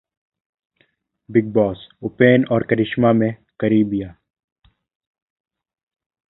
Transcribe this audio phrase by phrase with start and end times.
[1.29, 3.33] Bigg Boss: Upen और करिश्मा में
[3.59, 4.11] करीबियां